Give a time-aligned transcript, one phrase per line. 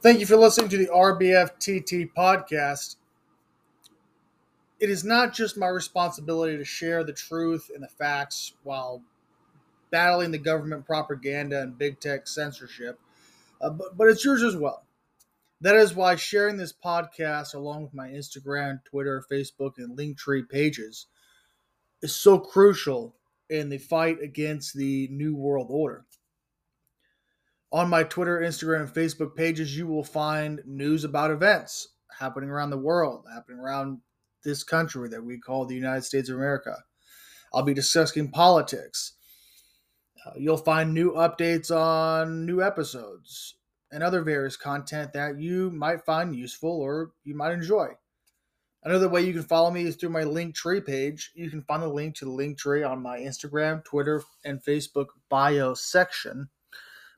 [0.00, 2.94] Thank you for listening to the RBFTT podcast.
[4.78, 9.02] It is not just my responsibility to share the truth and the facts while
[9.90, 13.00] battling the government propaganda and big tech censorship,
[13.60, 14.84] uh, but, but it's yours as well.
[15.60, 21.06] That is why sharing this podcast along with my Instagram, Twitter, Facebook, and Linktree pages
[22.02, 23.16] is so crucial
[23.50, 26.04] in the fight against the New World Order.
[27.70, 31.88] On my Twitter, Instagram, and Facebook pages, you will find news about events
[32.18, 34.00] happening around the world, happening around
[34.42, 36.76] this country that we call the United States of America.
[37.52, 39.14] I'll be discussing politics.
[40.24, 43.56] Uh, you'll find new updates on new episodes
[43.92, 47.88] and other various content that you might find useful or you might enjoy.
[48.82, 51.32] Another way you can follow me is through my Linktree page.
[51.34, 55.74] You can find the link to the Linktree on my Instagram, Twitter, and Facebook bio
[55.74, 56.48] section.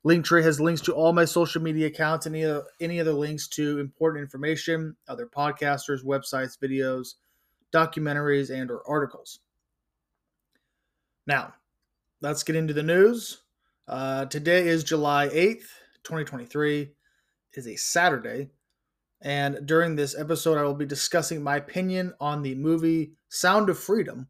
[0.06, 2.44] Linktree has links to all my social media accounts any,
[2.80, 7.14] any other links to important information, other podcasters, websites, videos,
[7.72, 9.40] documentaries, and or articles.
[11.26, 11.52] Now,
[12.22, 13.42] let's get into the news.
[13.86, 15.66] Uh, today is July 8th,
[16.04, 16.80] 2023.
[16.82, 16.90] It
[17.52, 18.48] is a Saturday.
[19.20, 23.78] And during this episode, I will be discussing my opinion on the movie Sound of
[23.78, 24.28] Freedom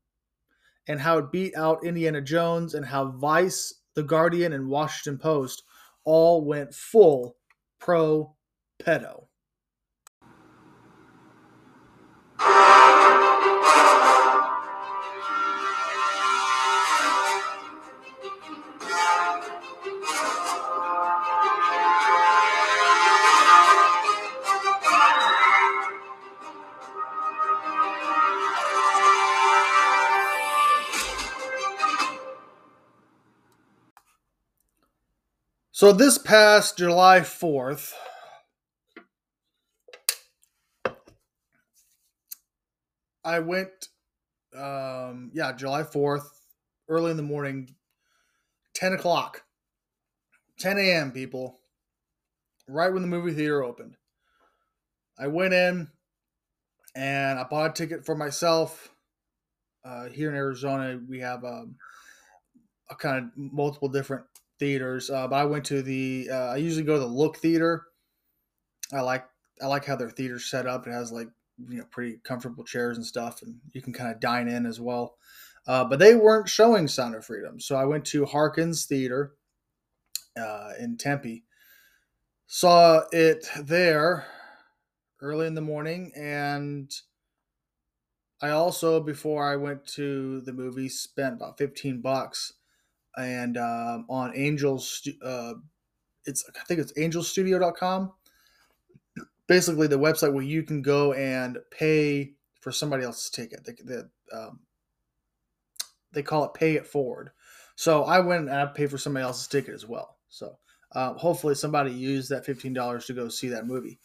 [0.88, 5.62] and how it beat out Indiana Jones and how Vice the Guardian, and Washington Post
[6.04, 7.36] all went full
[7.78, 8.34] pro
[8.82, 9.26] pedo.
[35.80, 37.94] So this past July 4th,
[43.24, 43.88] I went,
[44.54, 46.26] um, yeah, July 4th,
[46.90, 47.76] early in the morning,
[48.74, 49.44] 10 o'clock,
[50.58, 51.60] 10 a.m., people,
[52.68, 53.96] right when the movie theater opened.
[55.18, 55.88] I went in
[56.94, 58.90] and I bought a ticket for myself.
[59.82, 61.76] Uh, here in Arizona, we have um,
[62.90, 64.26] a kind of multiple different
[64.60, 66.28] theaters, uh, but I went to the.
[66.30, 67.86] Uh, I usually go to the Look Theater.
[68.92, 69.24] I like
[69.60, 70.86] I like how their theater's set up.
[70.86, 71.28] It has like
[71.68, 74.80] you know pretty comfortable chairs and stuff, and you can kind of dine in as
[74.80, 75.16] well.
[75.66, 79.32] Uh, but they weren't showing Sound of Freedom, so I went to Harkins Theater
[80.38, 81.44] uh, in Tempe.
[82.46, 84.26] Saw it there
[85.20, 86.92] early in the morning, and
[88.42, 92.54] I also before I went to the movie spent about fifteen bucks
[93.16, 95.54] and um, on Angels, uh,
[96.24, 98.12] it's I think it's angelstudio.com.
[99.46, 103.64] Basically, the website where you can go and pay for somebody else's ticket.
[103.64, 104.02] They, they,
[104.36, 104.60] um,
[106.12, 107.30] they call it pay it forward.
[107.74, 110.16] So I went and I paid for somebody else's ticket as well.
[110.28, 110.58] So
[110.92, 113.98] uh, hopefully somebody used that fifteen dollars to go see that movie.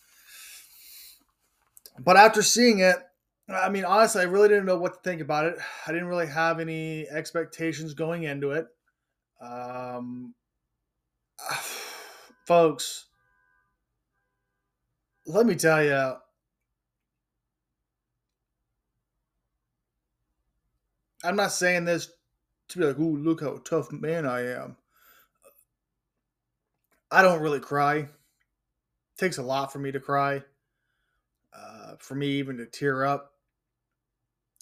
[2.00, 2.98] But after seeing it,
[3.48, 5.58] I mean, honestly, I really didn't know what to think about it.
[5.88, 8.68] I didn't really have any expectations going into it.
[9.46, 10.34] Um,
[12.46, 13.06] folks,
[15.26, 16.14] let me tell you,
[21.24, 22.12] I'm not saying this
[22.70, 24.78] to be like, "Ooh, look how tough man I am."
[27.12, 27.96] I don't really cry.
[27.98, 28.10] It
[29.18, 30.44] takes a lot for me to cry.
[31.54, 33.34] Uh, for me even to tear up.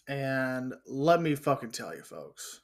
[0.07, 2.61] And let me fucking tell you, folks.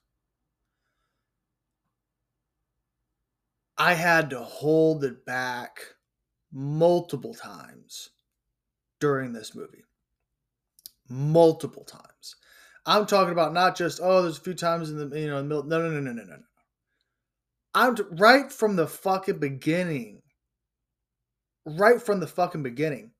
[3.79, 5.79] I had to hold it back
[6.51, 8.09] multiple times
[8.99, 9.85] during this movie.
[11.07, 12.35] Multiple times.
[12.85, 15.63] I'm talking about not just oh, there's a few times in the you know middle.
[15.63, 16.37] No, no, no, no, no, no.
[17.73, 20.23] I'm t- right from the fucking beginning.
[21.65, 23.11] Right from the fucking beginning.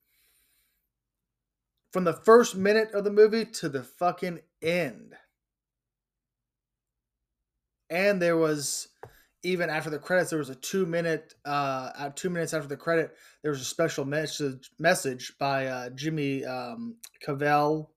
[1.94, 5.14] From the first minute of the movie to the fucking end.
[7.90, 8.90] And there was
[9.44, 13.12] even after the credits, there was a two minute, uh, two minutes after the credit,
[13.42, 17.92] there was a special message message by uh, Jimmy um, Cavell.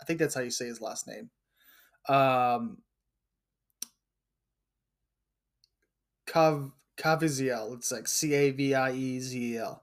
[0.00, 1.30] I think that's how you say his last name.
[2.08, 2.78] Um,
[6.26, 7.74] Cav Caviezel.
[7.76, 9.82] It's like C A V I E Z E L.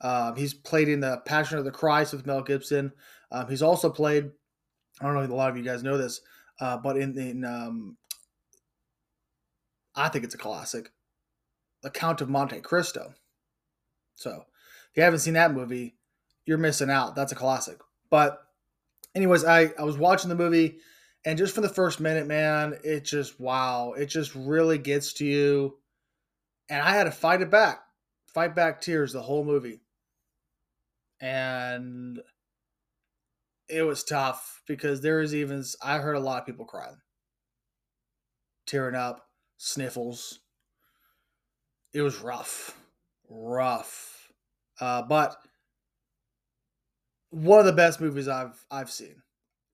[0.00, 2.92] Um, he's played in the Passion of the Christ with Mel Gibson.
[3.30, 4.30] Um, he's also played.
[5.00, 6.20] I don't know if a lot of you guys know this,
[6.60, 7.96] uh, but in in um,
[9.94, 10.90] I think it's a classic.
[11.82, 13.14] The Count of Monte Cristo.
[14.14, 14.44] So
[14.90, 15.96] If you haven't seen that movie,
[16.46, 17.14] you're missing out.
[17.14, 17.78] That's a classic.
[18.10, 18.40] But
[19.14, 20.78] anyways, I I was watching the movie
[21.24, 25.24] and just for the first minute, man, it just wow, it just really gets to
[25.24, 25.78] you.
[26.68, 27.80] And I had to fight it back.
[28.26, 29.80] Fight back tears the whole movie.
[31.20, 32.20] And
[33.68, 36.98] it was tough because there was even I heard a lot of people crying.
[38.66, 40.40] Tearing up, sniffles.
[41.92, 42.76] It was rough.
[43.28, 44.32] Rough.
[44.80, 45.36] Uh, but
[47.30, 49.22] one of the best movies I've I've seen.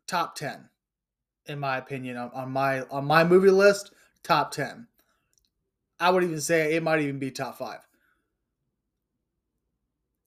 [0.07, 0.69] Top 10
[1.47, 3.93] in my opinion on, on my on my movie list,
[4.23, 4.87] top 10.
[5.99, 7.79] I would even say it might even be top 5.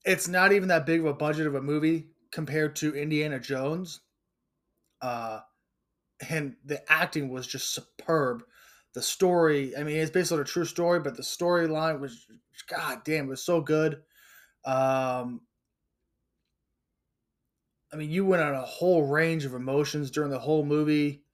[0.04, 4.00] It's not even that big of a budget of a movie compared to Indiana Jones.
[5.00, 5.40] Uh
[6.30, 8.44] and the acting was just superb.
[8.94, 12.26] The story, I mean, it's based on a true story, but the storyline was
[12.68, 14.02] god damn, it was so good.
[14.64, 15.42] Um
[17.92, 21.24] I mean, you went on a whole range of emotions during the whole movie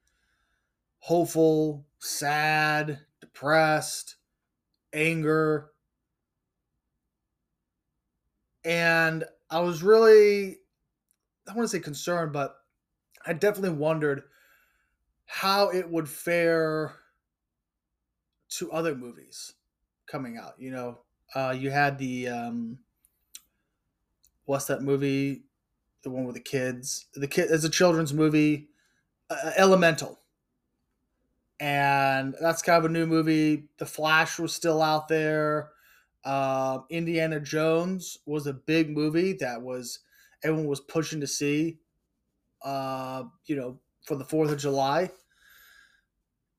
[1.01, 4.17] hopeful, sad, depressed,
[4.93, 5.73] anger.
[8.65, 10.59] And I was really,
[11.49, 12.57] I want to say concerned, but
[13.27, 14.25] I definitely wondered
[15.27, 17.00] how it would fare
[18.51, 19.55] to other movies
[20.07, 20.55] coming out.
[20.59, 20.99] You know,
[21.35, 22.79] uh, you had the, um,
[24.45, 25.45] what's that movie?
[26.03, 27.07] the one with the kids.
[27.15, 28.69] The kid it's a children's movie,
[29.29, 30.19] uh, Elemental,
[31.59, 33.69] and that's kind of a new movie.
[33.79, 35.71] The Flash was still out there.
[36.25, 40.01] Uh, Indiana Jones was a big movie that was
[40.43, 41.79] everyone was pushing to see.
[42.63, 45.11] Uh, you know, for the Fourth of July,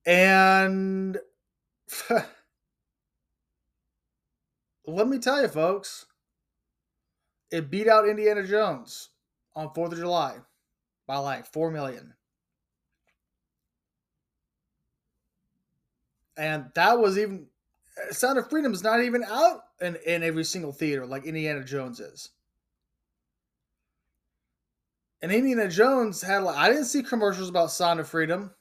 [0.05, 1.19] and
[4.85, 6.05] let me tell you, folks,
[7.51, 9.09] it beat out Indiana Jones
[9.55, 10.37] on Fourth of July
[11.07, 12.13] by like four million.
[16.37, 17.47] And that was even
[17.97, 21.63] uh, Sound of Freedom is not even out in, in every single theater like Indiana
[21.63, 22.29] Jones is.
[25.21, 28.51] And Indiana Jones had like I didn't see commercials about Sound of Freedom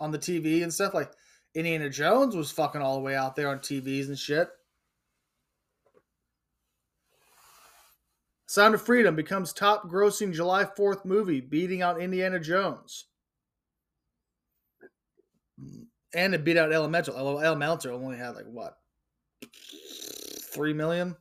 [0.00, 0.94] on the TV and stuff.
[0.94, 1.12] Like
[1.54, 4.48] Indiana Jones was fucking all the way out there on TVs and shit.
[8.46, 13.06] Sound of Freedom becomes top grossing July 4th movie, beating out Indiana Jones.
[16.14, 17.16] And it beat out Elemental.
[17.16, 18.76] Elemental only had like what?
[20.52, 21.16] 3 million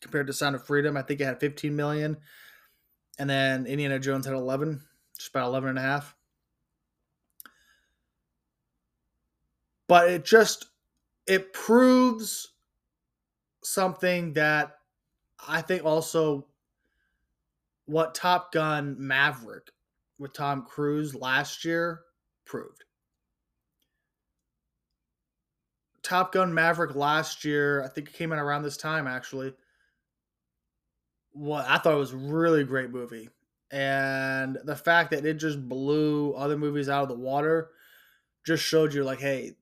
[0.00, 0.96] compared to Sound of Freedom.
[0.96, 2.16] I think it had 15 million.
[3.18, 4.80] And then Indiana Jones had 11,
[5.16, 6.16] just about 11 and a half.
[9.86, 10.66] But it just
[11.26, 12.52] it proves
[13.62, 14.76] something that
[15.46, 16.46] I think also
[17.86, 19.70] what Top Gun Maverick
[20.18, 22.00] with Tom Cruise last year
[22.44, 22.84] proved.
[26.02, 29.54] Top Gun Maverick last year, I think it came out around this time actually.
[31.32, 33.28] What I thought it was really great movie.
[33.70, 37.70] And the fact that it just blew other movies out of the water
[38.46, 39.56] just showed you like, hey,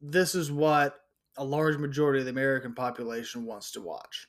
[0.00, 0.96] this is what
[1.36, 4.28] a large majority of the American population wants to watch.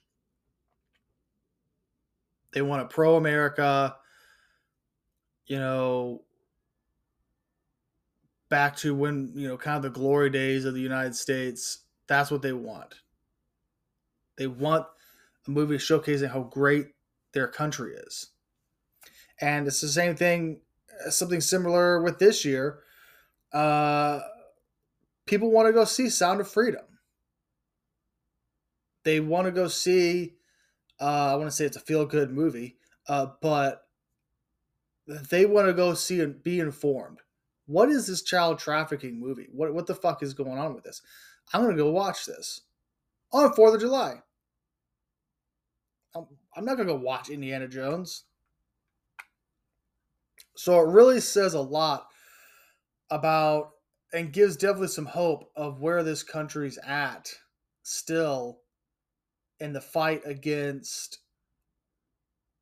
[2.54, 3.96] They want a pro America,
[5.46, 6.24] you know,
[8.50, 11.80] back to when, you know, kind of the glory days of the United States.
[12.08, 12.96] That's what they want.
[14.38, 14.86] They want
[15.48, 16.88] a movie showcasing how great
[17.34, 18.28] their country is.
[19.40, 20.62] And it's the same thing,
[21.10, 22.80] something similar with this year.
[23.54, 24.20] Uh,
[25.28, 26.84] people want to go see Sound of Freedom
[29.08, 30.34] they want to go see.
[31.00, 32.76] Uh, I want to say it's a feel good movie,
[33.08, 33.84] uh, but
[35.30, 37.20] they want to go see and be informed.
[37.68, 39.48] What is this child trafficking movie?
[39.54, 41.02] What what the fuck is going on with this?
[41.54, 42.60] I'm gonna go watch this
[43.32, 44.16] on Fourth of July.
[46.14, 46.26] I'm,
[46.58, 48.26] I'm not gonna go watch Indiana Jones.
[50.58, 52.08] So it really says a lot
[53.10, 53.72] about
[54.14, 57.30] and gives definitely some hope of where this country's at
[57.84, 58.60] still
[59.60, 61.20] in the fight against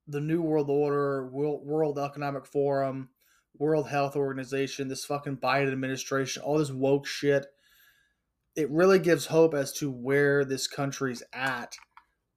[0.08, 3.10] the New World Order, World Economic Forum,
[3.58, 7.46] World Health Organization, this fucking Biden administration, all this woke shit.
[8.56, 11.76] It really gives hope as to where this country's at,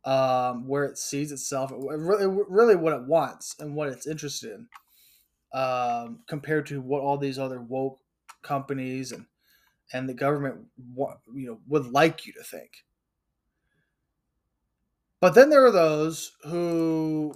[0.05, 4.69] um, where it sees itself, really, really what it wants and what it's interested in,
[5.59, 8.01] um, compared to what all these other woke
[8.43, 9.27] companies and
[9.93, 10.67] and the government,
[11.35, 12.85] you know, would like you to think.
[15.21, 17.35] But then there are those who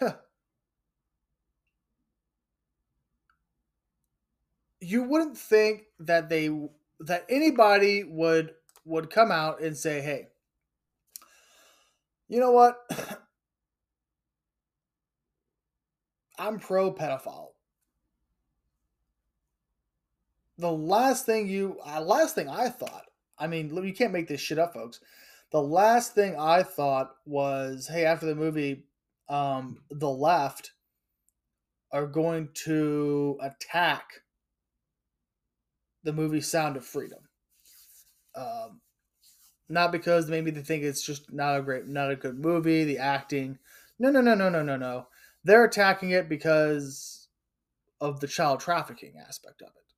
[4.80, 6.48] you wouldn't think that they
[7.00, 10.28] that anybody would would come out and say, "Hey,
[12.28, 12.78] you know what?
[16.38, 17.52] I'm pro pedophile."
[20.58, 23.04] The last thing you, uh, last thing I thought,
[23.38, 25.00] I mean, you can't make this shit up, folks.
[25.50, 28.84] The last thing I thought was, hey, after the movie,
[29.28, 30.72] um, the left
[31.92, 34.22] are going to attack
[36.02, 37.20] the movie Sound of Freedom.
[38.34, 38.80] Um,
[39.68, 42.98] not because maybe they think it's just not a great, not a good movie, the
[42.98, 43.58] acting.
[43.98, 45.06] No, no, no, no, no, no, no.
[45.46, 47.28] They're attacking it because
[48.00, 49.94] of the child trafficking aspect of it.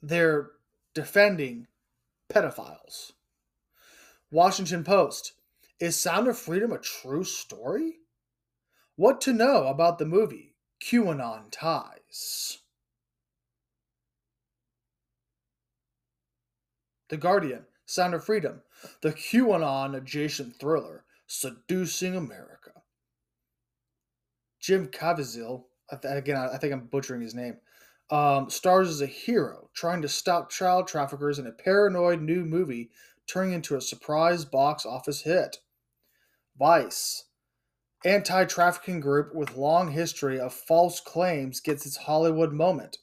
[0.00, 0.52] They're
[0.94, 1.66] defending
[2.32, 3.12] pedophiles.
[4.30, 5.34] Washington Post.
[5.78, 7.96] Is Sound of Freedom a true story?
[8.94, 12.56] What to know about the movie QAnon Ties?
[17.10, 18.62] The Guardian, Sound of Freedom,
[19.02, 22.70] the QAnon adjacent thriller, Seducing America.
[24.60, 25.64] Jim Caviezel,
[26.02, 27.58] again, I think I'm butchering his name,
[28.10, 32.90] um, stars as a hero trying to stop child traffickers in a paranoid new movie
[33.26, 35.58] turning into a surprise box office hit.
[36.58, 37.24] Vice,
[38.04, 42.98] anti trafficking group with long history of false claims, gets its Hollywood moment.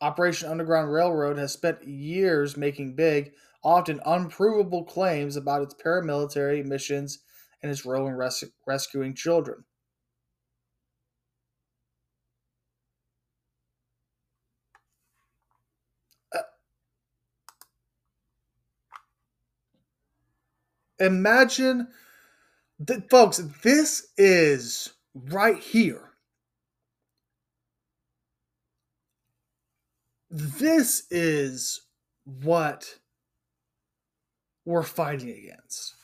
[0.00, 3.32] Operation Underground Railroad has spent years making big,
[3.64, 7.20] often unprovable claims about its paramilitary missions
[7.62, 9.64] and its role in res- rescuing children.
[16.34, 16.40] Uh,
[21.00, 21.88] imagine,
[22.80, 26.10] that, folks, this is right here.
[30.30, 31.82] This is
[32.24, 32.98] what
[34.64, 35.94] we're fighting against.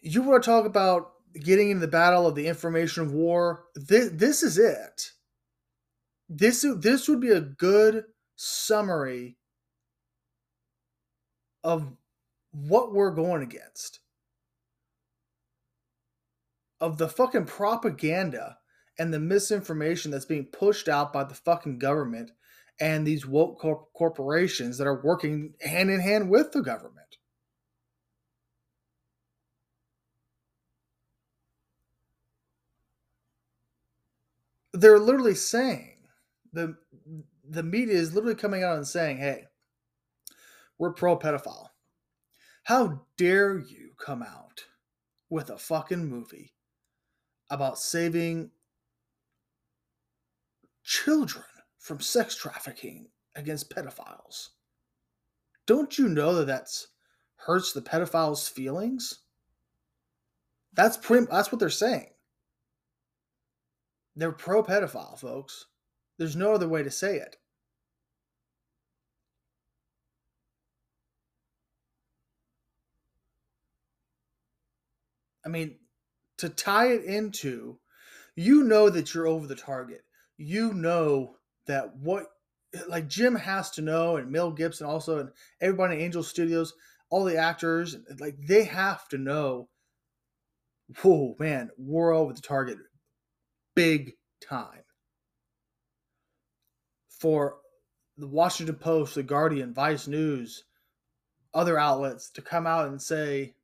[0.00, 3.64] You want to talk about getting into the battle of the information war?
[3.74, 5.12] This, this is it.
[6.28, 8.04] This, this would be a good
[8.36, 9.36] summary
[11.62, 11.92] of
[12.50, 14.00] what we're going against.
[16.80, 18.58] Of the fucking propaganda
[18.98, 22.32] and the misinformation that's being pushed out by the fucking government
[22.80, 23.60] and these woke
[23.94, 26.98] corporations that are working hand in hand with the government.
[34.72, 35.98] They're literally saying
[36.52, 36.76] the
[37.48, 39.46] the media is literally coming out and saying, "Hey,
[40.78, 41.68] we're pro pedophile.
[42.64, 44.64] How dare you come out
[45.30, 46.54] with a fucking movie
[47.50, 48.50] about saving
[50.84, 51.44] children
[51.82, 54.50] from sex trafficking against pedophiles?
[55.66, 56.68] Don't you know that that
[57.36, 59.20] hurts the pedophiles' feelings?
[60.72, 62.10] That's prim- that's what they're saying.
[64.14, 65.66] They're pro pedophile, folks.
[66.18, 67.36] There's no other way to say it.
[75.44, 75.78] I mean,
[76.38, 77.80] to tie it into,
[78.36, 80.04] you know that you're over the target.
[80.36, 82.26] You know that what,
[82.88, 86.72] like Jim has to know, and Mel Gibson also, and everybody in Angel Studios,
[87.10, 89.68] all the actors, like they have to know.
[91.02, 92.78] Whoa, man, we're over the target,
[93.74, 94.12] big
[94.46, 94.82] time.
[97.20, 97.56] For
[98.16, 100.64] the Washington Post, the Guardian, Vice News,
[101.54, 103.54] other outlets to come out and say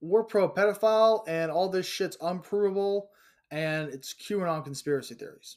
[0.00, 3.10] we're pro pedophile and all this shit's unprovable
[3.50, 5.56] and it's QAnon conspiracy theories.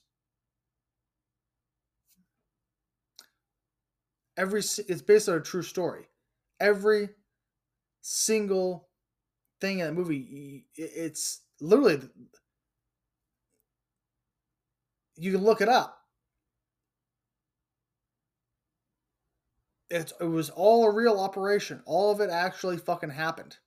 [4.36, 6.08] Every it's based on a true story.
[6.60, 7.10] Every
[8.02, 8.88] single
[9.62, 12.02] thing in the movie, it's literally
[15.16, 16.00] you can look it up.
[19.90, 21.84] It's, it was all a real operation.
[21.86, 23.58] All of it actually fucking happened.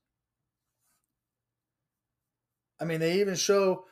[2.80, 3.84] I mean, they even show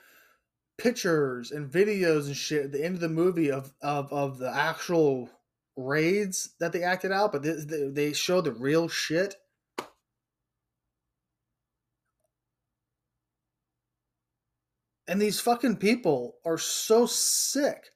[0.78, 4.50] pictures and videos and shit at the end of the movie of of, of the
[4.50, 5.30] actual
[5.76, 9.36] raids that they acted out, but they, they show the real shit.
[15.06, 17.90] And these fucking people are so sick.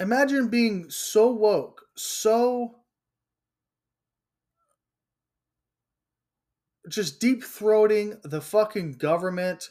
[0.00, 2.79] Imagine being so woke, so
[6.90, 9.70] just deep throating the fucking government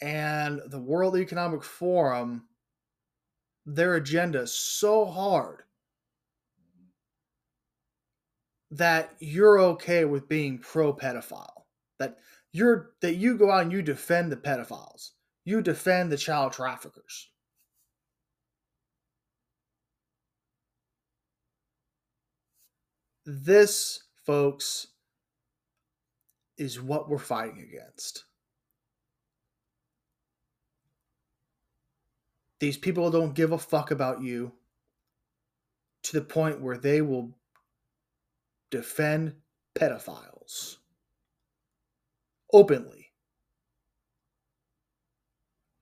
[0.00, 2.44] and the World Economic Forum
[3.64, 5.62] their agenda so hard
[8.70, 11.64] that you're okay with being pro pedophile.
[11.98, 12.18] That
[12.52, 15.10] you're that you go out and you defend the pedophiles.
[15.44, 17.28] You defend the child traffickers.
[23.24, 24.86] This, folks,
[26.58, 28.24] is what we're fighting against.
[32.60, 34.52] These people don't give a fuck about you
[36.02, 37.30] to the point where they will
[38.70, 39.34] defend
[39.74, 40.76] pedophiles
[42.52, 43.12] openly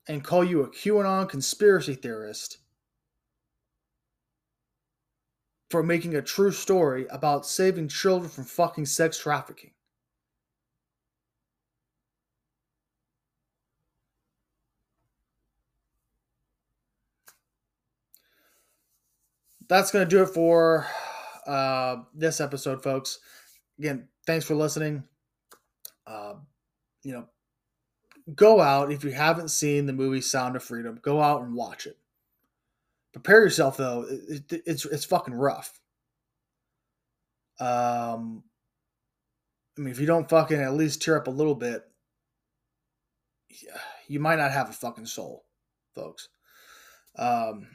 [0.09, 2.59] and call you a QAnon conspiracy theorist
[5.71, 9.73] for making a true story about saving children from fucking sex trafficking.
[19.69, 20.87] That's going to do it for
[21.47, 23.19] uh, this episode, folks.
[23.79, 25.05] Again, thanks for listening.
[26.07, 26.35] Uh,
[27.03, 27.27] you know,
[28.35, 30.99] go out if you haven't seen the movie Sound of Freedom.
[31.03, 31.97] Go out and watch it.
[33.13, 35.81] Prepare yourself though; it, it, it's it's fucking rough.
[37.59, 38.45] Um,
[39.77, 41.83] I mean, if you don't fucking at least tear up a little bit,
[44.07, 45.47] you might not have a fucking soul,
[45.95, 46.29] folks.
[47.17, 47.69] Um,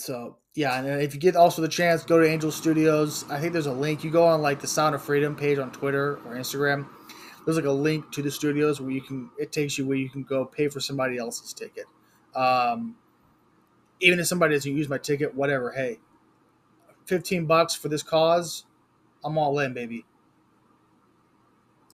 [0.00, 3.24] so yeah, and if you get also the chance, go to Angel Studios.
[3.30, 4.02] I think there's a link.
[4.02, 6.86] You go on like the Sound of Freedom page on Twitter or Instagram.
[7.44, 9.30] There's like a link to the studios where you can.
[9.38, 11.84] It takes you where you can go pay for somebody else's ticket.
[12.34, 12.96] Um,
[14.00, 15.72] even if somebody doesn't use my ticket, whatever.
[15.72, 15.98] Hey,
[17.06, 18.64] fifteen bucks for this cause,
[19.24, 20.04] I'm all in, baby.